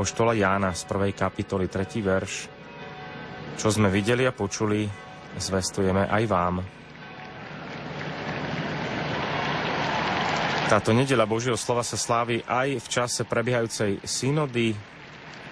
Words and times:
Apoštola 0.00 0.32
Jána 0.32 0.72
z 0.72 0.88
prvej 0.88 1.12
kapitoly, 1.12 1.68
tretí 1.68 2.00
verš. 2.00 2.48
Čo 3.60 3.68
sme 3.68 3.92
videli 3.92 4.24
a 4.24 4.32
počuli, 4.32 4.88
zvestujeme 5.36 6.08
aj 6.08 6.22
vám. 6.24 6.64
Táto 10.72 10.96
nedela 10.96 11.28
Božieho 11.28 11.60
slova 11.60 11.84
sa 11.84 12.00
slávi 12.00 12.40
aj 12.48 12.80
v 12.80 12.86
čase 12.88 13.28
prebiehajúcej 13.28 14.00
synody 14.00 14.72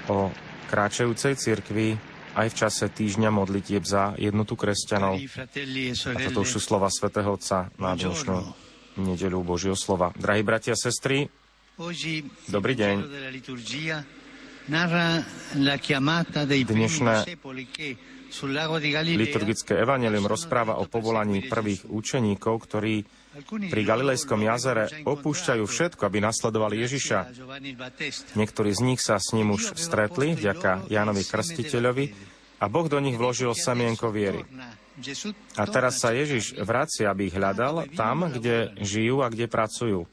o 0.09 0.33
kráčajúcej 0.73 1.37
cirkvi, 1.37 2.01
aj 2.33 2.49
v 2.49 2.55
čase 2.57 2.89
týždňa 2.89 3.29
modlitieb 3.29 3.85
za 3.85 4.17
jednotu 4.17 4.57
kresťanov. 4.57 5.21
A 6.09 6.25
toto 6.25 6.41
už 6.41 6.57
sú 6.57 6.61
slova 6.65 6.89
svätého 6.89 7.37
Otca 7.37 7.69
na 7.77 7.93
dnešnú 7.93 8.49
nedelu 8.97 9.45
Božieho 9.45 9.77
slova. 9.77 10.17
Drahí 10.17 10.41
bratia 10.41 10.73
a 10.73 10.81
sestry, 10.81 11.29
dobrý 12.49 12.73
deň. 12.81 12.97
Dnešné 16.69 17.15
liturgické 19.17 19.73
evanelium 19.81 20.29
rozpráva 20.29 20.77
o 20.77 20.85
povolaní 20.85 21.49
prvých 21.49 21.89
učeníkov, 21.89 22.55
ktorí 22.69 23.01
pri 23.49 23.83
Galilejskom 23.89 24.45
jazere 24.45 24.93
opúšťajú 25.09 25.65
všetko, 25.65 26.03
aby 26.05 26.19
nasledovali 26.21 26.85
Ježiša. 26.85 27.19
Niektorí 28.37 28.71
z 28.77 28.81
nich 28.85 29.01
sa 29.01 29.17
s 29.17 29.33
ním 29.33 29.57
už 29.57 29.73
stretli, 29.73 30.37
vďaka 30.37 30.93
Jánovi 30.93 31.25
Krstiteľovi, 31.25 32.05
a 32.61 32.67
Boh 32.69 32.91
do 32.91 33.01
nich 33.01 33.17
vložil 33.17 33.57
semienko 33.57 34.13
viery. 34.13 34.45
A 35.57 35.63
teraz 35.65 36.03
sa 36.03 36.11
Ježiš 36.11 36.59
vracia, 36.61 37.09
aby 37.09 37.31
ich 37.31 37.37
hľadal 37.39 37.87
tam, 37.95 38.29
kde 38.29 38.75
žijú 38.83 39.23
a 39.25 39.31
kde 39.31 39.47
pracujú. 39.47 40.11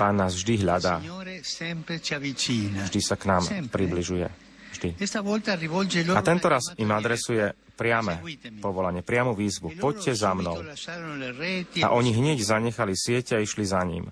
Pán 0.00 0.16
nás 0.16 0.32
vždy 0.32 0.54
hľadá. 0.64 0.96
Vždy 2.88 3.00
sa 3.04 3.16
k 3.20 3.24
nám 3.28 3.42
približuje. 3.68 4.26
Vždy. 4.72 4.88
A 6.16 6.20
tento 6.24 6.46
raz 6.48 6.72
im 6.80 6.90
adresuje 6.90 7.52
priame 7.74 8.22
povolanie, 8.62 9.02
priamu 9.02 9.34
výzvu. 9.34 9.76
Poďte 9.76 10.14
za 10.14 10.32
mnou. 10.34 10.62
A 11.82 11.88
oni 11.92 12.10
hneď 12.14 12.38
zanechali 12.42 12.94
sieť 12.96 13.36
a 13.36 13.42
išli 13.42 13.66
za 13.66 13.82
ním. 13.84 14.08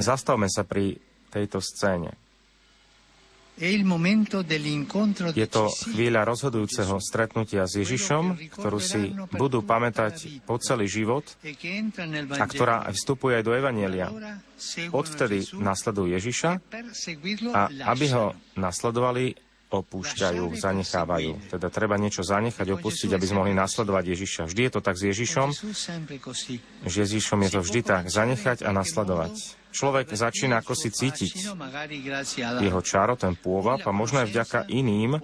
Zastavme 0.00 0.48
sa 0.50 0.62
pri 0.66 0.98
tejto 1.30 1.62
scéne. 1.62 2.16
Je 5.36 5.48
to 5.52 5.62
chvíľa 5.92 6.24
rozhodujúceho 6.24 6.96
stretnutia 6.96 7.68
s 7.68 7.76
Ježišom, 7.76 8.40
ktorú 8.56 8.80
si 8.80 9.12
budú 9.36 9.60
pamätať 9.60 10.40
po 10.48 10.56
celý 10.56 10.88
život 10.88 11.28
a 12.34 12.44
ktorá 12.48 12.88
vstupuje 12.88 13.36
aj 13.36 13.44
do 13.44 13.52
Evanielia. 13.52 14.08
Odvtedy 14.90 15.44
nasledujú 15.60 16.08
Ježiša 16.08 16.50
a 17.52 17.62
aby 17.92 18.06
ho 18.16 18.32
nasledovali, 18.56 19.36
opúšťajú, 19.70 20.50
zanechávajú. 20.58 21.30
Teda 21.46 21.70
treba 21.70 21.94
niečo 21.94 22.26
zanechať, 22.26 22.66
opustiť, 22.74 23.14
aby 23.14 23.24
sme 23.28 23.46
mohli 23.46 23.54
nasledovať 23.54 24.04
Ježiša. 24.18 24.42
Vždy 24.50 24.62
je 24.66 24.72
to 24.74 24.80
tak 24.82 24.98
s 24.98 25.06
Ježišom, 25.06 25.48
že 26.90 26.96
Ježišom 27.06 27.38
je 27.46 27.50
to 27.54 27.60
vždy 27.62 27.80
tak, 27.86 28.10
zanechať 28.10 28.66
a 28.66 28.70
nasledovať. 28.74 29.59
Človek 29.70 30.10
začína 30.12 30.60
ako 30.60 30.74
si 30.74 30.90
cítiť 30.90 31.32
jeho 32.60 32.80
čaro, 32.82 33.14
ten 33.14 33.38
pôvab 33.38 33.80
a 33.86 33.90
možno 33.94 34.22
aj 34.22 34.28
vďaka 34.28 34.58
iným. 34.70 35.22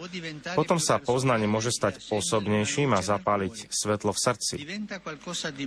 Potom 0.54 0.78
sa 0.78 1.02
poznanie 1.02 1.50
môže 1.50 1.74
stať 1.74 2.06
osobnejším 2.08 2.94
a 2.94 3.02
zapáliť 3.02 3.68
svetlo 3.68 4.14
v 4.14 4.18
srdci. 4.22 4.56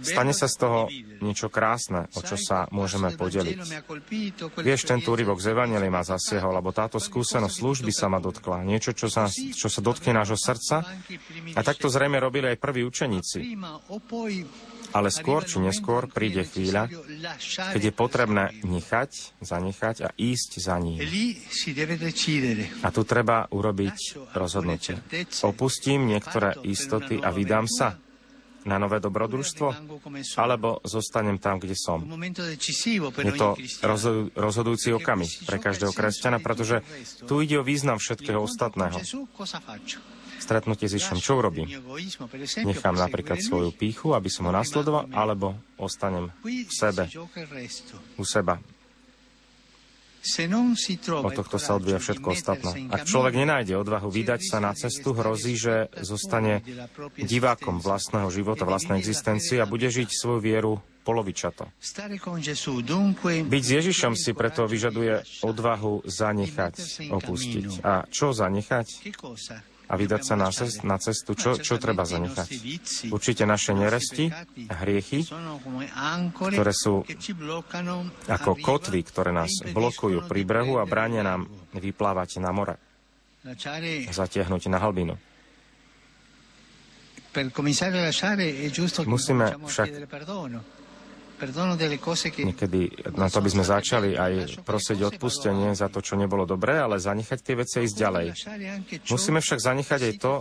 Stane 0.04 0.34
sa 0.34 0.48
z 0.48 0.56
toho 0.56 0.80
niečo 1.20 1.52
krásne, 1.52 2.08
o 2.16 2.22
čo 2.24 2.40
sa 2.40 2.72
môžeme 2.72 3.12
podeliť. 3.14 3.58
Vieš, 4.60 4.82
tento 4.88 5.12
úryvok 5.12 5.44
z 5.44 5.52
Evangelia 5.52 5.92
ma 5.92 6.04
zasiehol, 6.06 6.56
lebo 6.56 6.72
táto 6.72 6.98
skúsenosť 6.98 7.56
služby 7.60 7.92
sa 7.92 8.08
ma 8.08 8.24
dotkla. 8.24 8.64
Niečo, 8.64 8.96
čo 8.96 9.12
sa, 9.12 9.28
čo 9.30 9.68
sa 9.68 9.80
dotkne 9.84 10.16
nášho 10.16 10.40
srdca. 10.40 10.88
A 11.56 11.62
takto 11.62 11.92
zrejme 11.92 12.18
robili 12.18 12.56
aj 12.56 12.58
prví 12.62 12.88
učeníci. 12.88 13.60
Ale 14.90 15.14
skôr 15.14 15.46
či 15.46 15.62
neskôr 15.62 16.10
príde 16.10 16.42
chvíľa, 16.46 16.90
keď 17.74 17.82
je 17.82 17.94
potrebné 17.94 18.44
nechať, 18.66 19.38
zanechať 19.42 19.96
a 20.02 20.10
ísť 20.18 20.52
za 20.58 20.76
ním. 20.82 20.98
A 22.82 22.88
tu 22.90 23.02
treba 23.06 23.46
urobiť 23.54 23.98
rozhodnutie. 24.34 24.98
Opustím 25.46 26.10
niektoré 26.10 26.58
istoty 26.66 27.22
a 27.22 27.30
vydám 27.30 27.70
sa 27.70 28.02
na 28.68 28.76
nové 28.76 29.00
dobrodružstvo, 29.00 29.68
alebo 30.36 30.84
zostanem 30.84 31.40
tam, 31.40 31.64
kde 31.64 31.80
som. 31.80 32.04
Je 32.04 33.34
to 33.34 33.56
rozhodujúci 34.36 34.92
okamih 34.92 35.32
pre 35.48 35.58
každého 35.64 35.96
kresťana, 35.96 36.44
pretože 36.44 36.84
tu 37.24 37.40
ide 37.40 37.62
o 37.62 37.64
význam 37.64 38.02
všetkého 38.02 38.44
ostatného 38.44 39.00
stretnutie 40.40 40.88
s 40.88 40.96
Ježišom, 40.98 41.20
čo 41.20 41.38
urobím? 41.38 41.68
Nechám 42.64 42.96
napríklad 42.96 43.44
svoju 43.44 43.76
píchu, 43.76 44.16
aby 44.16 44.32
som 44.32 44.48
ho 44.48 44.54
nasledoval, 44.56 45.12
alebo 45.12 45.60
ostanem 45.78 46.32
v 46.42 46.72
sebe, 46.72 47.12
u 48.16 48.24
seba. 48.24 48.58
Od 50.20 51.32
tohto 51.32 51.56
sa 51.56 51.80
odvíja 51.80 51.96
všetko 51.96 52.36
ostatné. 52.36 52.92
Ak 52.92 53.08
človek 53.08 53.40
nenájde 53.40 53.80
odvahu 53.80 54.12
vydať 54.12 54.42
sa 54.52 54.60
na 54.60 54.76
cestu, 54.76 55.16
hrozí, 55.16 55.56
že 55.56 55.88
zostane 56.04 56.60
divákom 57.16 57.80
vlastného 57.80 58.28
života, 58.28 58.68
vlastnej 58.68 59.00
existencie 59.00 59.64
a 59.64 59.70
bude 59.70 59.88
žiť 59.88 60.12
svoju 60.12 60.40
vieru 60.44 60.84
polovičato. 61.08 61.72
Byť 63.48 63.64
s 63.64 63.72
Ježišom 63.80 64.14
si 64.20 64.36
preto 64.36 64.68
vyžaduje 64.68 65.40
odvahu 65.40 66.04
zanechať, 66.04 67.08
opustiť. 67.10 67.80
A 67.88 68.04
čo 68.12 68.36
zanechať? 68.36 69.08
A 69.90 69.94
vydať 69.98 70.22
sa 70.22 70.38
na, 70.38 70.54
cest, 70.54 70.86
na 70.86 71.02
cestu, 71.02 71.34
čo, 71.34 71.58
čo 71.58 71.82
treba 71.82 72.06
zanechať. 72.06 72.48
Určite 73.10 73.50
naše 73.50 73.74
neresti 73.74 74.30
a 74.70 74.74
hriechy, 74.86 75.26
ktoré 76.38 76.74
sú 76.78 77.02
ako 78.30 78.52
kotvy, 78.62 79.02
ktoré 79.02 79.34
nás 79.34 79.50
blokujú 79.74 80.30
pri 80.30 80.42
brehu 80.46 80.78
a 80.78 80.86
bránia 80.86 81.26
nám 81.26 81.50
vyplávať 81.74 82.38
na 82.38 82.54
more, 82.54 82.78
zatiahnuť 84.14 84.64
na 84.70 84.78
hlbinu. 84.78 85.18
Musíme 89.10 89.46
však 89.70 89.90
Niekedy 91.40 92.82
na 93.16 93.28
to 93.32 93.40
by 93.40 93.50
sme 93.50 93.64
začali 93.64 94.20
aj 94.20 94.62
prosiť 94.68 95.00
odpustenie 95.16 95.72
za 95.72 95.88
to, 95.88 96.04
čo 96.04 96.20
nebolo 96.20 96.44
dobré, 96.44 96.78
ale 96.78 97.00
zanechať 97.00 97.40
tie 97.40 97.56
veci 97.56 97.76
ísť 97.84 97.96
ďalej. 97.96 98.26
Musíme 99.08 99.40
však 99.40 99.60
zanechať 99.64 100.02
aj 100.04 100.14
to, 100.20 100.34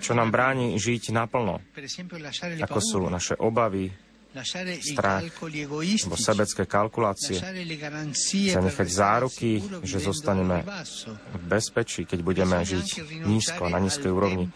čo 0.00 0.12
nám 0.16 0.32
bráni 0.32 0.80
žiť 0.80 1.12
naplno, 1.12 1.60
ako 2.64 2.78
sú 2.80 2.98
naše 3.12 3.36
obavy, 3.36 3.92
strach 4.82 5.22
alebo 5.22 6.16
sebecké 6.18 6.66
kalkulácie, 6.66 7.38
zanechať 8.50 8.88
záruky, 8.90 9.62
že 9.86 10.02
zostaneme 10.02 10.66
v 11.38 11.44
bezpečí, 11.46 12.02
keď 12.02 12.18
budeme 12.26 12.58
žiť 12.66 13.22
nízko, 13.30 13.70
na 13.70 13.78
nízkej 13.78 14.10
úrovni. 14.10 14.50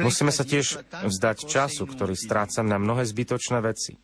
Musíme 0.00 0.32
sa 0.32 0.44
tiež 0.44 0.80
vzdať 0.90 1.36
času, 1.46 1.84
ktorý 1.84 2.16
strácam 2.16 2.66
na 2.66 2.80
mnohé 2.80 3.04
zbytočné 3.04 3.58
veci. 3.60 3.96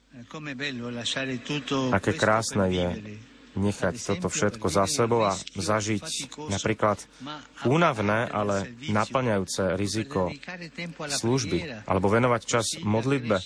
Aké 1.93 2.13
krásne 2.15 2.67
je 2.71 2.89
nechať 3.53 3.95
toto 4.01 4.33
všetko 4.33 4.67
za 4.73 4.89
sebou 4.89 5.29
a 5.29 5.37
zažiť 5.37 6.33
napríklad 6.49 7.05
únavné, 7.69 8.29
ale 8.33 8.73
naplňajúce 8.89 9.77
riziko 9.77 10.33
služby, 10.97 11.85
alebo 11.85 12.09
venovať 12.09 12.41
čas 12.49 12.67
modlitbe, 12.81 13.37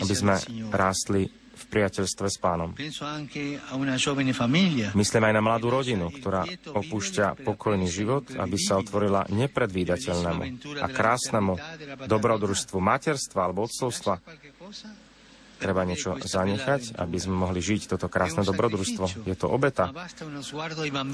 aby 0.00 0.14
sme 0.16 0.40
rástli 0.72 1.28
v 1.56 1.64
priateľstve 1.72 2.26
s 2.28 2.36
pánom. 2.36 2.70
Myslím 4.92 5.22
aj 5.24 5.34
na 5.34 5.42
mladú 5.42 5.72
rodinu, 5.72 6.12
ktorá 6.12 6.44
opúšťa 6.68 7.40
pokojný 7.40 7.88
život, 7.88 8.28
aby 8.36 8.56
sa 8.60 8.76
otvorila 8.76 9.24
nepredvídateľnému 9.32 10.42
a 10.84 10.86
krásnemu 10.92 11.56
dobrodružstvu 12.04 12.76
materstva 12.76 13.48
alebo 13.48 13.64
odcovstva. 13.64 14.20
Treba 15.56 15.88
niečo 15.88 16.20
zanechať, 16.20 17.00
aby 17.00 17.16
sme 17.16 17.48
mohli 17.48 17.64
žiť 17.64 17.96
toto 17.96 18.12
krásne 18.12 18.44
dobrodružstvo. 18.44 19.24
Je 19.24 19.32
to 19.32 19.48
obeta. 19.48 19.88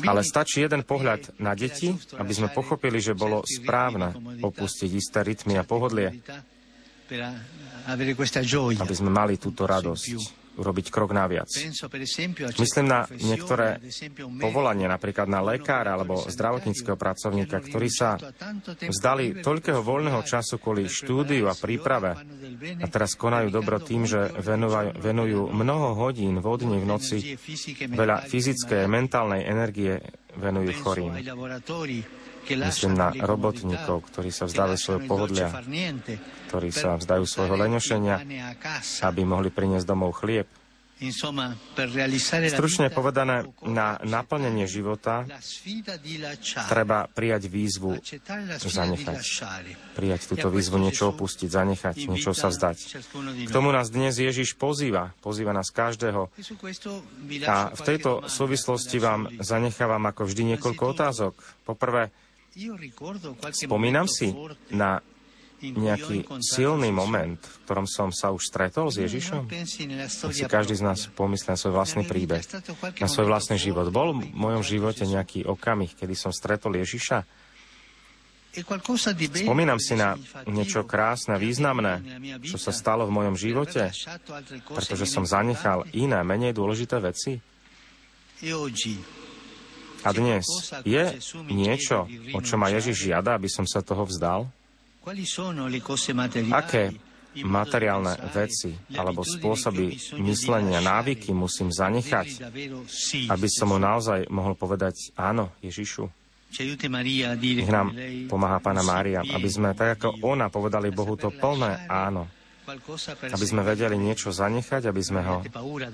Ale 0.02 0.26
stačí 0.26 0.66
jeden 0.66 0.82
pohľad 0.82 1.38
na 1.38 1.54
deti, 1.54 1.94
aby 2.18 2.32
sme 2.34 2.50
pochopili, 2.50 2.98
že 2.98 3.14
bolo 3.14 3.46
správne 3.46 4.18
opustiť 4.42 4.90
isté 4.90 5.22
rytmy 5.22 5.62
a 5.62 5.62
pohodlie 5.62 6.18
aby 8.78 8.94
sme 8.94 9.10
mali 9.12 9.34
túto 9.36 9.68
radosť. 9.68 10.41
Urobiť 10.56 10.86
krok 10.92 11.16
naviac. 11.16 11.48
Myslím 12.60 12.86
na 12.86 13.08
niektoré 13.08 13.80
povolanie, 14.40 14.84
napríklad 14.84 15.28
na 15.28 15.40
lekára 15.40 15.96
alebo 15.96 16.20
zdravotníckého 16.28 16.96
pracovníka, 16.96 17.60
ktorí 17.60 17.88
sa 17.88 18.20
vzdali 18.84 19.40
toľkého 19.40 19.80
voľného 19.80 20.20
času 20.22 20.60
kvôli 20.60 20.88
štúdiu 20.88 21.48
a 21.48 21.56
príprave 21.56 22.16
a 22.78 22.86
teraz 22.86 23.16
konajú 23.16 23.48
dobro 23.48 23.80
tým, 23.80 24.04
že 24.04 24.28
venujú 25.00 25.48
mnoho 25.50 25.96
hodín 25.96 26.38
vodne 26.44 26.78
v 26.78 26.86
noci, 26.86 27.34
veľa 27.88 28.28
fyzickej 28.28 28.84
mentálnej 28.86 29.48
energie 29.48 29.98
venujú 30.36 30.70
chorým. 30.80 31.12
Myslím 32.50 32.98
na 32.98 33.14
robotníkov, 33.14 34.10
ktorí 34.10 34.34
sa 34.34 34.50
vzdávajú 34.50 34.78
svojho 34.78 35.02
pohodlia, 35.06 35.48
ktorí 36.50 36.74
sa 36.74 36.98
vzdajú 36.98 37.22
svojho 37.22 37.54
leňošenia, 37.54 38.16
aby 39.06 39.20
mohli 39.22 39.54
priniesť 39.54 39.86
domov 39.86 40.18
chlieb. 40.18 40.50
Stručne 42.46 42.86
povedané, 42.94 43.50
na 43.66 43.98
naplnenie 44.06 44.70
života 44.70 45.26
treba 46.70 47.10
prijať 47.10 47.50
výzvu 47.50 47.98
zanechať. 48.62 49.18
Prijať 49.98 50.20
túto 50.30 50.46
výzvu, 50.46 50.78
niečo 50.78 51.10
opustiť, 51.10 51.50
zanechať, 51.50 52.06
niečo 52.06 52.30
sa 52.38 52.54
vzdať. 52.54 53.02
K 53.18 53.50
tomu 53.50 53.74
nás 53.74 53.90
dnes 53.90 54.14
Ježiš 54.14 54.54
pozýva. 54.54 55.10
Pozýva 55.18 55.50
nás 55.50 55.74
každého. 55.74 56.30
A 57.50 57.56
v 57.74 57.80
tejto 57.82 58.30
súvislosti 58.30 59.02
vám 59.02 59.26
zanechávam 59.42 60.06
ako 60.06 60.30
vždy 60.30 60.54
niekoľko 60.54 60.84
otázok. 60.86 61.34
Poprvé, 61.66 62.14
spomínam 63.52 64.06
si 64.08 64.32
na 64.72 65.00
nejaký 65.62 66.26
silný 66.42 66.90
moment, 66.90 67.38
v 67.38 67.56
ktorom 67.62 67.86
som 67.86 68.10
sa 68.10 68.34
už 68.34 68.42
stretol 68.50 68.90
s 68.90 68.98
Ježišom? 68.98 69.46
Si 70.34 70.42
každý 70.50 70.74
z 70.74 70.82
nás 70.82 71.06
pomyslí 71.06 71.54
na 71.54 71.58
svoj 71.58 71.78
vlastný 71.78 72.02
príbeh, 72.02 72.42
na 72.98 73.06
svoj 73.06 73.30
vlastný 73.30 73.62
život. 73.62 73.86
Bol 73.94 74.18
v 74.18 74.26
mojom 74.34 74.66
živote 74.66 75.06
nejaký 75.06 75.46
okamih, 75.46 75.94
kedy 75.94 76.18
som 76.18 76.34
stretol 76.34 76.74
Ježiša? 76.82 77.22
Spomínam 78.52 79.80
si 79.80 79.96
na 79.96 80.12
niečo 80.44 80.84
krásne, 80.84 81.40
významné, 81.40 82.04
čo 82.44 82.60
sa 82.60 82.68
stalo 82.68 83.08
v 83.08 83.14
mojom 83.16 83.36
živote, 83.38 83.88
pretože 84.68 85.08
som 85.08 85.24
zanechal 85.24 85.88
iné, 85.96 86.20
menej 86.20 86.52
dôležité 86.52 87.00
veci. 87.00 87.40
A 90.02 90.10
dnes 90.10 90.44
je 90.82 91.04
niečo, 91.50 92.10
o 92.34 92.40
čo 92.42 92.54
ma 92.58 92.68
Ježiš 92.74 93.10
žiada, 93.10 93.38
aby 93.38 93.46
som 93.46 93.62
sa 93.66 93.82
toho 93.82 94.02
vzdal? 94.02 94.50
Aké 96.52 96.84
materiálne 97.40 98.12
veci 98.36 98.76
alebo 98.92 99.24
spôsoby 99.24 99.96
myslenia, 100.20 100.84
návyky 100.84 101.32
musím 101.32 101.72
zanechať, 101.72 102.44
aby 103.32 103.48
som 103.48 103.72
mu 103.72 103.78
naozaj 103.80 104.28
mohol 104.28 104.52
povedať 104.52 105.16
áno, 105.16 105.48
Ježišu. 105.64 106.04
Nech 106.52 107.72
nám 107.72 107.96
pomáha 108.28 108.60
Pána 108.60 108.84
Mária, 108.84 109.24
aby 109.24 109.48
sme 109.48 109.72
tak 109.72 109.96
ako 109.96 110.20
ona 110.20 110.52
povedali 110.52 110.92
Bohu 110.92 111.16
to 111.16 111.32
plné 111.32 111.88
áno 111.88 112.28
aby 113.32 113.46
sme 113.46 113.62
vedeli 113.66 113.96
niečo 113.98 114.30
zanechať, 114.30 114.88
aby 114.88 115.02
sme 115.02 115.20
ho 115.24 115.36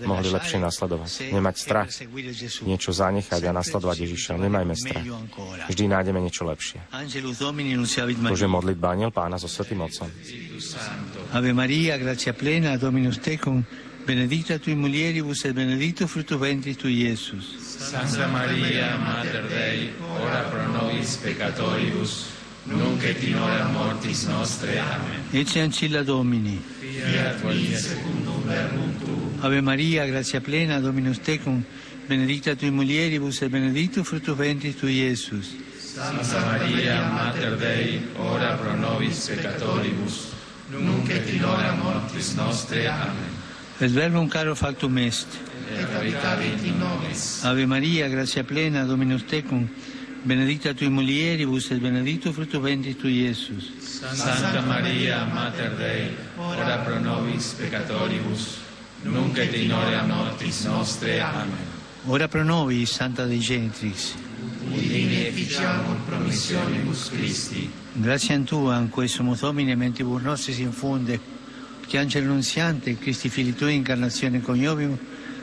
mohli 0.05 0.29
lepšie 0.29 0.59
nasledovať. 0.61 1.33
Nemať 1.33 1.55
strach, 1.57 1.89
niečo 2.67 2.91
zanechať 2.95 3.43
a 3.47 3.53
nasledovať 3.55 3.97
Ježiša. 4.05 4.31
Nemajme 4.39 4.75
strach. 4.77 5.05
Vždy 5.71 5.85
nájdeme 5.89 6.21
niečo 6.23 6.47
lepšie. 6.47 6.83
Bože 8.27 8.49
modliť 8.51 8.77
Aniel 8.89 9.13
Pána 9.13 9.37
so 9.37 9.47
Svetým 9.47 9.85
Otcom. 9.85 10.09
Ave 11.37 11.53
Maria, 11.53 12.01
gracia 12.01 12.33
plena, 12.33 12.81
Dominus 12.81 13.21
tecum, 13.21 13.61
benedicta 14.09 14.57
tui 14.59 14.75
mulieribus 14.75 15.45
et 15.45 15.53
benedictus 15.53 16.09
fructus 16.09 16.41
ventris 16.41 16.77
tui, 16.77 17.05
Iesus. 17.05 17.61
Santa 17.79 18.27
Maria, 18.33 18.97
Mater 18.97 19.45
Dei, 19.47 19.93
ora 20.01 20.49
pro 20.49 20.65
nobis 20.73 21.21
peccatoribus, 21.21 22.38
nunc 22.69 23.03
et 23.05 23.23
in 23.25 23.37
hora 23.37 23.69
mortis 23.73 24.27
nostre. 24.27 24.79
Amen. 24.79 25.23
Ecce 25.33 25.61
ancilla 25.61 26.03
Domini. 26.03 26.61
Fiat 26.81 27.41
qui 27.41 27.75
secundum 27.77 28.43
verbum 28.45 28.93
tu. 28.99 29.17
Ave 29.41 29.61
Maria, 29.61 30.07
gratia 30.07 30.41
plena, 30.41 30.81
Dominus 30.81 31.21
tecum, 31.21 31.63
benedicta 32.09 32.55
tui 32.55 32.71
mulieribus 32.71 33.43
et 33.43 33.49
benedictus 33.49 34.07
fructus 34.07 34.37
ventris 34.37 34.77
tui, 34.77 35.01
Iesus. 35.01 35.55
Santa 35.79 36.41
Maria, 36.41 37.09
Mater 37.11 37.57
Dei, 37.57 38.01
ora 38.19 38.57
pro 38.57 38.77
nobis 38.77 39.29
peccatoribus, 39.29 40.33
nunc 40.71 41.09
et 41.11 41.29
in 41.29 41.45
hora 41.45 41.73
mortis 41.75 42.35
nostre. 42.35 42.87
Amen. 42.89 43.37
Et 43.81 43.91
verbum 43.91 44.29
caro 44.29 44.55
factum 44.55 44.99
est. 44.99 45.29
Et 45.71 45.85
habitavit 45.95 46.67
in 46.67 46.79
nobis. 46.79 47.45
Ave 47.45 47.67
Maria, 47.67 48.09
gratia 48.09 48.43
plena, 48.43 48.85
Dominus 48.85 49.25
tecum, 49.25 49.69
benedicta 50.23 50.75
tui 50.75 50.89
mulieribus 50.89 51.71
et 51.71 51.81
benedictus 51.81 52.35
fructus 52.35 52.61
ventris 52.61 52.97
tui, 52.97 53.23
Iesus. 53.23 53.73
Santa 53.81 54.63
Maria, 54.63 55.25
Mater 55.25 55.75
Dei, 55.77 56.15
ora 56.37 56.79
pro 56.79 56.99
nobis 56.99 57.55
peccatoribus, 57.59 58.59
nunc 59.03 59.37
et 59.39 59.55
in 59.55 59.73
hora 59.73 60.03
mortis 60.05 60.65
nostre. 60.65 61.21
Amen. 61.21 61.77
Ora 62.07 62.29
pro 62.29 62.43
nobis, 62.43 62.91
Santa 62.91 63.27
Dei 63.27 63.39
Genitrix. 63.39 64.15
Udini 64.71 65.27
efficiamur 65.27 65.97
promissionibus 66.07 67.11
Christi. 67.11 67.71
Grazie 67.93 68.45
Tua, 68.45 68.79
in 68.79 68.89
cui 68.89 69.09
sumus 69.09 69.41
Domine, 69.41 69.75
mentibus 69.75 70.23
nostris 70.23 70.59
infunde, 70.59 71.19
che 71.87 71.99
angelo 71.99 72.27
annunziante, 72.27 72.97
Christi 72.97 73.29
fili 73.29 73.55
Tui, 73.55 73.75
incarnazione 73.75 74.41
coniovium, 74.41 74.97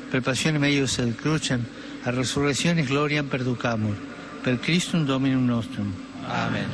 per 0.09 0.21
passione 0.21 0.57
meius 0.57 0.97
et 0.99 1.15
crucem, 1.15 1.63
a 2.03 2.09
resurrezione 2.11 2.83
gloriam 2.83 3.27
perducamur, 3.27 3.95
per 4.45 4.59
Christum 4.59 5.05
Dominum 5.05 5.47
nostrum. 5.47 5.91
Amen. 6.27 6.69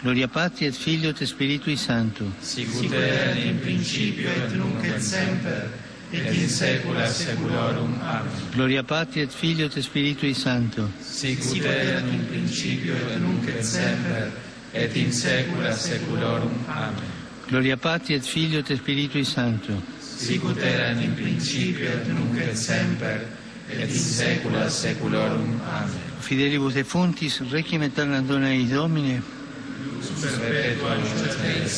Gloria 0.00 0.26
Patri 0.26 0.64
et 0.64 0.74
Filio 0.74 1.10
et 1.10 1.22
Spiritui 1.26 1.76
Sancto. 1.76 2.24
Sicut 2.40 2.90
erat 2.94 3.36
in 3.36 3.58
principio 3.60 4.30
et 4.30 4.54
nunc 4.56 4.82
et 4.84 5.02
semper, 5.02 5.68
et 6.12 6.32
in 6.32 6.48
saecula 6.48 7.06
saeculorum. 7.06 7.92
Amen. 8.00 8.32
Gloria 8.54 8.82
Patri 8.82 9.20
et 9.20 9.30
Filio 9.30 9.66
et 9.66 9.82
Spiritui 9.82 10.32
Sancto. 10.32 10.88
Sicut 11.02 11.62
erat 11.62 12.08
in 12.08 12.24
principio 12.26 12.94
et 12.96 13.20
nunc 13.20 13.46
et 13.48 13.62
semper, 13.62 14.32
et 14.72 14.96
in 14.96 15.12
saecula 15.12 15.76
saeculorum. 15.76 16.56
Amen. 16.68 17.16
Gloria 17.48 17.76
Patri 17.76 18.14
et 18.14 18.24
Filio 18.24 18.60
et 18.60 18.76
Spiritui 18.76 19.24
Sancto. 19.24 19.82
Sicut 20.00 20.56
erat 20.56 21.02
in 21.02 21.12
principio 21.14 21.90
et 21.90 22.08
nunc 22.08 22.40
et 22.40 22.56
semper, 22.56 23.26
et 23.68 23.90
in 23.90 24.04
saecula 24.08 24.70
saeculorum. 24.70 25.60
Amen. 25.68 26.07
Fidelibus 26.28 26.74
defuntis, 26.74 27.40
requiem 27.50 27.82
aeternam 27.82 28.26
dona 28.28 28.50
eis 28.52 28.68
Domine, 28.68 29.22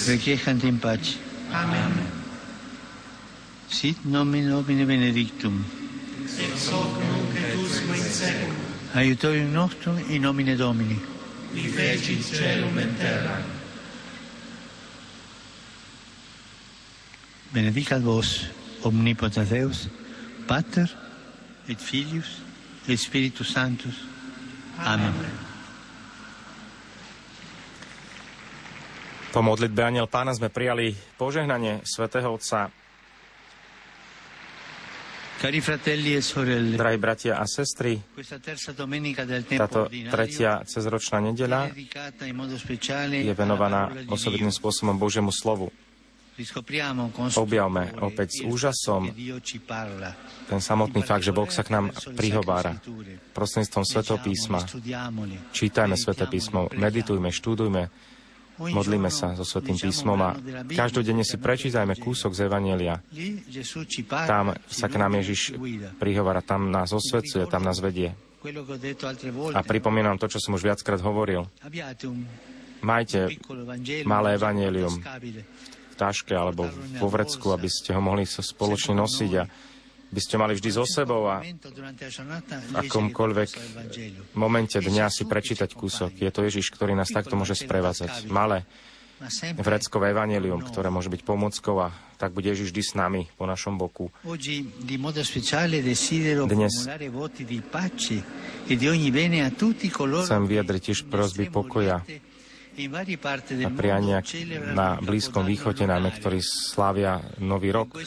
requiescant 0.08 0.64
in 0.64 0.78
pace. 0.78 1.18
Amen. 1.52 1.92
Sit 3.68 4.04
nomen 4.04 4.50
Domine 4.50 4.86
benedictum. 4.86 5.64
Ex 6.26 6.66
hoc 6.72 6.98
nunc 6.98 7.38
et 7.38 7.54
usque 7.62 7.94
in 7.94 8.10
saeculum. 8.10 8.56
Aiutorium 8.94 9.52
nostrum 9.52 10.02
in 10.10 10.22
nomine 10.22 10.56
Domini. 10.56 10.98
Qui 11.54 11.68
fecit 11.68 12.34
celum 12.34 12.76
et 12.78 12.98
terram. 12.98 13.46
Benedicat 17.54 18.02
vos, 18.02 18.48
omnipotens 18.82 19.46
Deus, 19.46 19.88
Pater 20.48 20.90
et 21.68 21.78
Filius 21.78 22.42
et 22.88 22.96
Spiritus 22.96 23.52
Sanctus. 23.54 24.10
Amen. 24.78 25.12
Po 29.30 29.46
modlitbe 29.46 29.86
Aniel 29.86 30.10
Pána 30.10 30.34
sme 30.34 30.50
prijali 30.50 30.90
požehnanie 31.14 31.86
svätého 31.86 32.34
Otca. 32.34 32.66
Cari 35.40 35.62
fratelli 35.64 36.12
e 36.12 36.20
sorelle, 36.20 36.76
Drahí 36.76 37.00
bratia 37.00 37.40
a 37.40 37.48
sestry, 37.48 37.96
táto 39.56 39.88
tretia 39.88 40.60
cezročná 40.68 41.24
nedeľa 41.32 41.72
je 43.08 43.32
venovaná 43.32 43.88
osobitným 44.12 44.52
spôsobom 44.52 45.00
Božiemu 45.00 45.32
slovu. 45.32 45.72
Objavme 47.36 47.92
opäť 48.00 48.28
s 48.36 48.40
úžasom 48.46 49.12
ten 50.48 50.60
samotný 50.60 51.04
fakt, 51.04 51.22
že 51.22 51.36
Boh 51.36 51.48
sa 51.52 51.62
k 51.62 51.76
nám 51.76 51.92
prihovára 52.16 52.80
prostredníctvom 53.36 53.84
Svetého 53.86 54.18
Leggiamoli, 54.18 54.34
písma. 54.34 54.60
studiamoli, 54.64 55.36
Čítajme 55.52 55.96
Sveté 55.96 56.24
písmo, 56.26 56.66
meditujme, 56.74 57.30
študujme, 57.30 57.82
modlíme 58.60 59.10
sa 59.12 59.32
so 59.38 59.44
Svetým 59.44 59.76
písmom 59.78 60.18
a 60.20 60.36
každodenne 60.68 61.24
si 61.24 61.36
prečítajme 61.40 61.96
kúsok 61.96 62.34
z 62.36 62.48
Evanielia. 62.48 63.00
Tam 64.28 64.52
sa 64.68 64.86
k 64.90 64.94
nám 65.00 65.16
Ježiš 65.20 65.56
prihovára, 65.96 66.44
tam 66.44 66.68
nás 66.68 66.92
osvecuje, 66.92 67.46
tam 67.48 67.64
nás 67.64 67.80
vedie. 67.80 68.12
A 69.52 69.60
pripomínam 69.60 70.16
to, 70.16 70.24
čo 70.24 70.40
som 70.40 70.56
už 70.56 70.64
viackrát 70.64 71.00
hovoril. 71.04 71.44
Majte 72.80 73.28
malé 74.08 74.40
un 74.40 74.96
taške 76.00 76.32
alebo 76.32 76.64
vo 76.96 77.08
vrecku, 77.12 77.52
aby 77.52 77.68
ste 77.68 77.92
ho 77.92 78.00
mohli 78.00 78.24
sa 78.24 78.40
spoločne 78.40 78.96
nosiť 78.96 79.32
a 79.36 79.44
by 80.10 80.20
ste 80.20 80.34
mali 80.40 80.58
vždy 80.58 80.70
so 80.74 80.82
sebou 80.88 81.30
a 81.30 81.44
v 81.44 82.74
akomkoľvek 82.74 83.50
momente 84.34 84.80
dňa 84.80 85.06
si 85.06 85.22
prečítať 85.28 85.70
kúsok. 85.70 86.18
Je 86.18 86.32
to 86.34 86.42
Ježiš, 86.42 86.74
ktorý 86.74 86.98
nás 86.98 87.12
takto 87.12 87.38
môže 87.38 87.54
sprevádzať. 87.54 88.26
Malé 88.26 88.66
vreckové 89.60 90.16
evanelium, 90.16 90.64
ktoré 90.64 90.88
môže 90.88 91.12
byť 91.12 91.22
pomockou 91.22 91.76
a 91.78 91.92
tak 92.16 92.32
bude 92.32 92.48
Ježiš 92.48 92.72
vždy 92.72 92.82
s 92.82 92.92
nami 92.96 93.22
po 93.36 93.44
našom 93.44 93.76
boku. 93.76 94.08
Dnes 96.48 96.74
chcem 100.24 100.42
vyjadriť 100.48 100.82
tiež 100.82 101.00
prosby 101.12 101.44
pokoja 101.52 102.00
a 102.88 103.70
priania 103.74 104.22
na 104.72 104.96
Blízkom 105.02 105.44
východe, 105.44 105.84
najmä 105.84 106.14
ktorí 106.16 106.38
slávia 106.40 107.20
Nový 107.42 107.74
rok. 107.74 107.98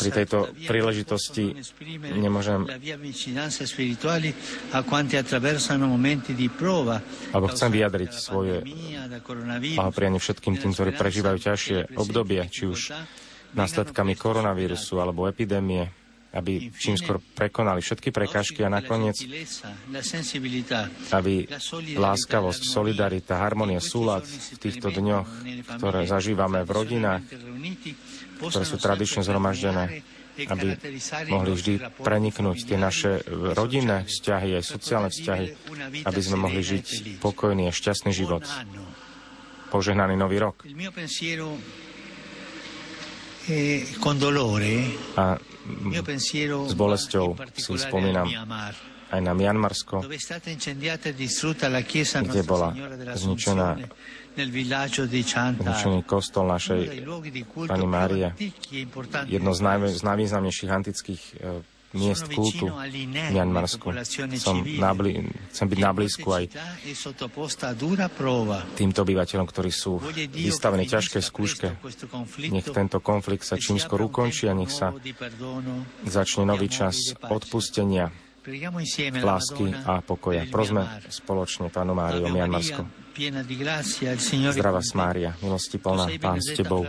Pri 0.00 0.10
tejto 0.10 0.50
príležitosti 0.66 1.54
nemôžem 2.16 2.66
alebo 7.30 7.46
chcem 7.52 7.70
vyjadriť 7.70 8.10
svoje 8.16 8.56
prianie 9.92 10.18
všetkým 10.18 10.54
tým, 10.56 10.72
ktorí 10.72 10.90
prežívajú 10.96 11.36
ťažšie 11.38 11.78
obdobie, 11.94 12.42
či 12.48 12.66
už 12.66 12.96
následkami 13.54 14.14
koronavírusu 14.14 14.98
alebo 15.02 15.26
epidémie, 15.26 15.99
aby 16.30 16.70
čím 16.78 16.94
skôr 16.94 17.18
prekonali 17.18 17.82
všetky 17.82 18.14
prekážky 18.14 18.62
a 18.62 18.70
nakoniec, 18.70 19.18
aby 21.10 21.34
láskavosť, 21.98 22.62
solidarita, 22.62 23.34
harmonia, 23.42 23.82
súlad 23.82 24.22
v 24.26 24.58
týchto 24.62 24.94
dňoch, 24.94 25.26
ktoré 25.78 26.06
zažívame 26.06 26.62
v 26.62 26.70
rodinách, 26.70 27.22
ktoré 28.38 28.64
sú 28.64 28.78
tradične 28.78 29.26
zhromaždené, 29.26 30.06
aby 30.46 30.78
mohli 31.34 31.50
vždy 31.52 31.74
preniknúť 31.98 32.58
tie 32.62 32.78
naše 32.78 33.26
rodinné 33.28 34.06
vzťahy, 34.06 34.54
aj 34.54 34.64
sociálne 34.64 35.10
vzťahy, 35.10 35.46
aby 36.06 36.20
sme 36.22 36.46
mohli 36.46 36.62
žiť 36.62 37.18
pokojný 37.18 37.66
a 37.66 37.74
šťastný 37.74 38.14
život. 38.14 38.46
Požehnaný 39.74 40.14
nový 40.14 40.38
rok. 40.38 40.62
A 45.18 45.24
s 46.66 46.74
bolesťou 46.74 47.26
si 47.54 47.74
spomínam 47.78 48.26
aj 49.10 49.20
na 49.20 49.32
Mianmarsko, 49.34 50.06
kde 52.30 52.42
bola 52.46 52.70
zničená 53.18 53.68
zničený 55.58 56.06
kostol 56.06 56.46
našej 56.46 57.02
Pani 57.66 57.86
Márie, 57.90 58.30
jedno 59.26 59.50
z, 59.50 59.60
najvý, 59.60 59.88
z 59.90 60.02
najvýznamnejších 60.06 60.70
antických 60.70 61.22
e, 61.42 61.79
miest 61.96 62.30
kultu 62.30 62.70
v 62.70 63.32
Mianmarsku. 63.34 63.90
Som 64.38 64.62
nabli, 64.62 65.18
chcem 65.50 65.66
byť 65.66 65.78
na 65.82 65.90
blízku 65.90 66.28
aj 66.30 66.44
týmto 68.78 68.98
obyvateľom, 69.02 69.46
ktorí 69.46 69.70
sú 69.74 69.98
vystavení 70.30 70.86
ťažkej 70.86 71.22
skúške. 71.22 71.68
Nech 72.50 72.66
tento 72.70 72.98
konflikt 73.02 73.42
sa 73.42 73.58
čím 73.58 73.82
skôr 73.82 74.06
ukončí 74.06 74.46
a 74.46 74.54
nech 74.54 74.70
sa 74.70 74.94
začne 76.06 76.46
nový 76.46 76.70
čas 76.70 77.14
odpustenia, 77.26 78.14
lásky 79.20 79.74
a 79.84 80.00
pokoja. 80.00 80.46
Prosme 80.48 80.86
spoločne 81.10 81.68
Pánu 81.68 81.92
Máriu 81.92 82.30
Mianmarsko. 82.30 82.99
Zdravá 84.54 84.80
Mária, 84.94 85.34
milosti 85.42 85.76
plná, 85.78 86.06
Pán 86.20 86.38
s 86.38 86.54
Tebou, 86.54 86.86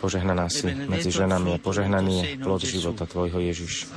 požehnaná 0.00 0.48
si 0.48 0.72
medzi 0.72 1.10
ženami 1.12 1.56
a 1.56 1.62
požehnaný 1.62 2.14
je 2.20 2.28
plod 2.40 2.62
života 2.64 3.04
Tvojho 3.04 3.38
Ježiš. 3.40 3.88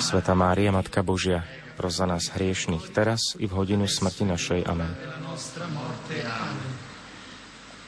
Sveta 0.00 0.34
Mária, 0.34 0.74
Matka 0.74 1.04
Božia, 1.06 1.46
pros 1.78 1.96
za 1.96 2.04
nás 2.04 2.28
hriešných, 2.34 2.92
teraz 2.92 3.38
i 3.40 3.48
v 3.48 3.52
hodinu 3.56 3.88
smrti 3.88 4.28
našej. 4.28 4.60
Amen. 4.68 4.90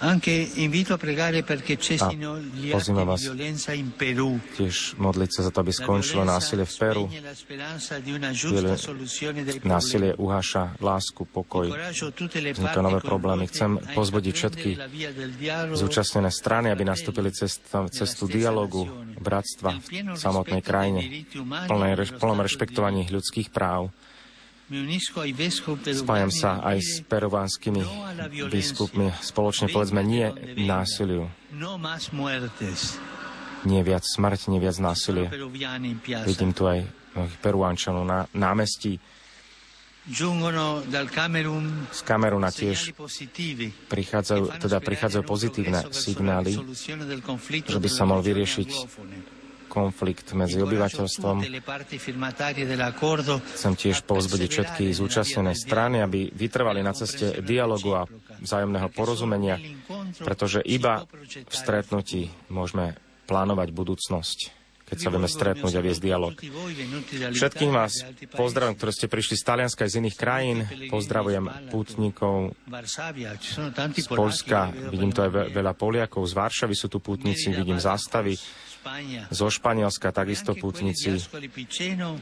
A 0.03 0.19
pozývam 2.75 3.07
vás 3.07 3.23
tiež 4.59 4.99
modliť 4.99 5.31
sa 5.31 5.41
za 5.47 5.51
to, 5.55 5.63
aby 5.63 5.71
skončilo 5.71 6.27
násilie 6.27 6.67
v 6.67 6.75
Peru. 6.75 7.05
Násilie 9.63 10.19
uháša 10.19 10.75
lásku, 10.83 11.23
pokoj, 11.23 11.71
vzniká 12.35 12.83
nové 12.83 12.99
problémy. 12.99 13.47
Chcem 13.47 13.79
pozvodiť 13.95 14.33
všetky 14.35 14.71
zúčastnené 15.79 16.35
strany, 16.35 16.75
aby 16.75 16.83
nastúpili 16.83 17.31
cestu, 17.31 17.87
cestu 17.95 18.27
dialogu, 18.27 18.91
bratstva 19.23 19.79
v 19.79 20.19
samotnej 20.19 20.67
krajine, 20.67 21.23
plnom 22.19 22.39
rešpektovaní 22.43 23.07
ľudských 23.07 23.55
práv 23.55 23.95
Spájam 25.93 26.33
sa 26.33 26.64
aj 26.64 26.79
s 26.81 26.93
perovanskými 27.05 27.85
biskupmi. 28.49 29.12
Spoločne 29.21 29.69
povedzme 29.69 30.00
nie 30.00 30.25
násiliu. 30.64 31.29
Nie 33.62 33.81
viac 33.85 34.02
smrť, 34.02 34.41
nie 34.49 34.59
viac 34.59 34.76
násilie. 34.81 35.29
Vidím 36.25 36.57
tu 36.57 36.64
aj 36.64 36.88
peruánčanov 37.45 38.09
na 38.09 38.25
námestí. 38.33 38.97
Z 41.93 42.02
Kameruna 42.02 42.50
tiež 42.50 42.91
prichádzajú, 43.87 44.45
teda 44.59 44.83
prichádzajú 44.83 45.23
pozitívne 45.23 45.79
signály, 45.95 46.59
že 47.69 47.79
by 47.79 47.87
sa 47.87 48.02
mal 48.02 48.19
vyriešiť 48.19 48.69
konflikt 49.73 50.37
medzi 50.37 50.61
obyvateľstvom. 50.61 51.37
Chcem 53.57 53.73
tiež 53.73 54.05
povzbudiť 54.05 54.49
všetky 54.52 54.85
zúčastnené 54.93 55.57
strany, 55.57 56.05
aby 56.05 56.29
vytrvali 56.29 56.85
na 56.85 56.93
ceste 56.93 57.41
dialogu 57.41 57.97
a 57.97 58.02
vzájomného 58.45 58.93
porozumenia, 58.93 59.57
pretože 60.21 60.61
iba 60.61 61.09
v 61.25 61.55
stretnutí 61.57 62.29
môžeme 62.52 63.00
plánovať 63.25 63.73
budúcnosť 63.73 64.61
keď 64.93 65.00
sa 65.00 65.09
vieme 65.09 65.25
stretnúť 65.25 65.73
a 65.73 65.81
viesť 65.81 66.05
dialog. 66.05 66.37
Všetkým 67.33 67.73
vás 67.73 68.05
pozdravím, 68.29 68.76
ktorí 68.76 68.93
ste 68.93 69.09
prišli 69.09 69.41
z 69.41 69.45
Talianska 69.49 69.88
aj 69.88 69.91
z 69.97 69.99
iných 70.05 70.17
krajín. 70.21 70.59
Pozdravujem 70.93 71.49
pútnikov 71.73 72.52
z 73.97 74.09
Polska, 74.12 74.69
vidím 74.93 75.17
tu 75.17 75.25
aj 75.25 75.49
veľa 75.49 75.73
Poliakov, 75.73 76.29
z 76.29 76.37
Varšavy 76.37 76.76
sú 76.76 76.93
tu 76.93 77.00
pútnici, 77.00 77.57
vidím 77.57 77.81
zástavy 77.81 78.37
zo 79.31 79.47
Španielska 79.47 80.11
takisto 80.11 80.59
putníci, 80.59 81.23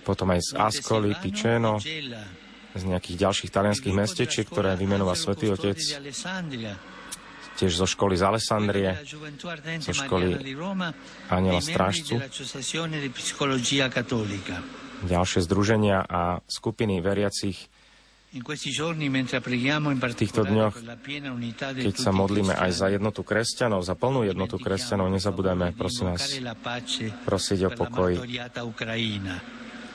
potom 0.05 0.29
aj 0.37 0.41
z 0.45 0.51
Ascoli, 0.61 1.17
Piceno, 1.17 1.81
z 2.71 2.83
nejakých 2.87 3.17
ďalších 3.17 3.51
talianských 3.51 3.95
mestečiek, 3.97 4.47
ktoré 4.47 4.77
vymenoval 4.77 5.17
Svetý 5.17 5.51
Otec, 5.51 5.81
tiež 7.57 7.73
zo 7.77 7.87
školy 7.89 8.15
z 8.17 8.23
Alessandrie, 8.25 8.91
zo 9.81 9.93
školy 9.93 10.37
Aniela 11.33 11.63
Strážcu, 11.65 12.21
ďalšie 15.01 15.41
združenia 15.49 16.05
a 16.05 16.45
skupiny 16.45 17.01
veriacich 17.01 17.70
v 18.31 20.15
týchto 20.15 20.47
dňoch, 20.47 20.75
keď 21.59 21.97
sa 21.99 22.15
modlíme 22.15 22.55
aj 22.55 22.71
za 22.71 22.87
jednotu 22.87 23.27
kresťanov, 23.27 23.83
za 23.83 23.99
plnú 23.99 24.23
jednotu 24.23 24.55
kresťanov, 24.63 25.11
nezabudajme, 25.11 25.75
prosím 25.75 26.15
vás, 26.15 26.39
prosiť 27.27 27.61
o 27.67 27.71
pokoj 27.75 28.23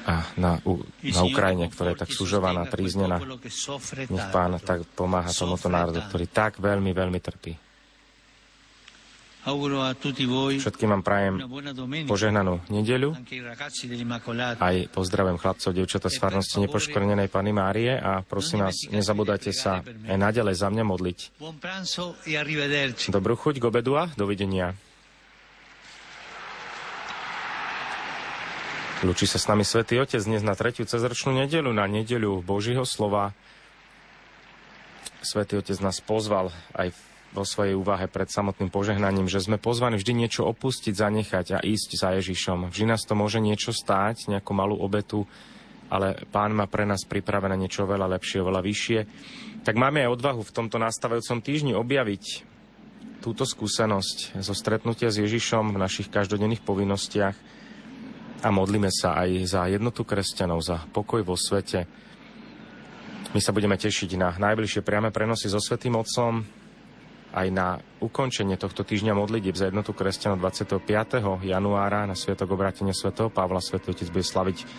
a 0.06 0.16
na, 0.38 0.62
na 1.02 1.22
Ukrajine, 1.26 1.66
ktorá 1.66 1.98
je 1.98 2.06
tak 2.06 2.12
sužovaná, 2.14 2.70
tríznená. 2.70 3.18
Nech 4.14 4.28
Pán 4.30 4.62
tak 4.62 4.86
pomáha 4.94 5.34
tomuto 5.34 5.66
národu, 5.66 6.06
ktorý 6.06 6.30
tak 6.30 6.62
veľmi, 6.62 6.94
veľmi 6.94 7.20
trpí. 7.24 7.65
Všetkým 9.46 10.90
vám 10.90 11.04
prajem 11.06 11.38
požehnanú 12.10 12.66
nedeľu. 12.66 13.14
Aj 14.58 14.76
pozdravujem 14.90 15.38
chlapcov, 15.38 15.70
devčata 15.70 16.10
z 16.10 16.18
farnosti 16.18 16.58
nepoškvrnenej 16.66 17.30
Pany 17.30 17.54
Márie 17.54 17.94
a 17.94 18.26
prosím 18.26 18.66
vás, 18.66 18.90
nezabudajte 18.90 19.54
sa 19.54 19.86
aj 19.86 20.18
naďalej 20.18 20.56
za 20.58 20.74
mňa 20.74 20.84
modliť. 20.90 21.20
E 22.26 23.10
Dobrú 23.14 23.38
chuť 23.38 23.62
k 23.62 23.64
obedu 23.70 24.02
a 24.02 24.10
dovidenia. 24.18 24.74
Lúči 29.06 29.30
sa 29.30 29.38
s 29.38 29.46
nami 29.46 29.62
Svetý 29.62 30.02
Otec 30.02 30.26
dnes 30.26 30.42
na 30.42 30.58
tretiu 30.58 30.90
cezročnú 30.90 31.38
nedelu, 31.38 31.70
na 31.70 31.86
nedeľu 31.86 32.42
Božího 32.42 32.82
slova. 32.82 33.38
Svetý 35.22 35.62
Otec 35.62 35.78
nás 35.86 36.02
pozval 36.02 36.50
aj 36.74 36.90
v 36.90 37.00
vo 37.36 37.44
svojej 37.44 37.76
úvahe 37.76 38.08
pred 38.08 38.32
samotným 38.32 38.72
požehnaním, 38.72 39.28
že 39.28 39.44
sme 39.44 39.60
pozvaní 39.60 40.00
vždy 40.00 40.26
niečo 40.26 40.48
opustiť, 40.48 40.96
zanechať 40.96 41.60
a 41.60 41.60
ísť 41.60 41.90
za 42.00 42.16
Ježišom. 42.16 42.72
Vždy 42.72 42.86
nás 42.88 43.04
to 43.04 43.20
môže 43.20 43.44
niečo 43.44 43.76
stáť, 43.76 44.32
nejakú 44.32 44.56
malú 44.56 44.80
obetu, 44.80 45.28
ale 45.92 46.24
Pán 46.32 46.56
má 46.56 46.66
pre 46.72 46.88
nás 46.88 47.04
pripravené 47.04 47.60
niečo 47.60 47.84
veľa 47.84 48.08
lepšie, 48.16 48.40
veľa 48.40 48.62
vyššie. 48.64 49.00
Tak 49.68 49.76
máme 49.76 50.08
aj 50.08 50.16
odvahu 50.16 50.42
v 50.48 50.56
tomto 50.56 50.80
nastávajúcom 50.80 51.44
týždni 51.44 51.76
objaviť 51.76 52.56
túto 53.20 53.44
skúsenosť 53.44 54.40
zo 54.40 54.54
stretnutia 54.54 55.10
s 55.10 55.18
Ježišom 55.18 55.74
v 55.74 55.82
našich 55.82 56.14
každodenných 56.14 56.62
povinnostiach 56.62 57.36
a 58.46 58.48
modlíme 58.54 58.94
sa 58.94 59.18
aj 59.26 59.30
za 59.50 59.62
jednotu 59.66 60.06
kresťanov, 60.06 60.62
za 60.62 60.78
pokoj 60.94 61.26
vo 61.26 61.34
svete. 61.34 61.90
My 63.34 63.42
sa 63.42 63.50
budeme 63.50 63.76
tešiť 63.76 64.16
na 64.16 64.30
najbližšie 64.38 64.86
priame 64.86 65.10
prenosy 65.10 65.50
so 65.50 65.58
Svetým 65.58 65.98
Otcom, 65.98 66.46
aj 67.36 67.48
na 67.52 67.78
ukončenie 68.00 68.56
tohto 68.56 68.88
týždňa 68.88 69.12
modlitieb 69.12 69.60
za 69.60 69.68
jednotu 69.68 69.92
kresťanov 69.92 70.40
25. 70.40 71.20
januára 71.44 72.08
na 72.08 72.16
Sviatok 72.16 72.56
obrátenia 72.56 72.96
svätého 72.96 73.28
Pavla 73.28 73.60
Svetý 73.60 73.92
Otec 73.92 74.08
bude 74.08 74.24
slaviť 74.24 74.58